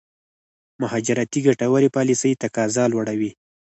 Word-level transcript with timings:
مهاجرتي 0.81 1.39
ګټورې 1.47 1.89
پالېسۍ 1.95 2.31
تقاضا 2.43 2.83
لوړوي. 2.93 3.31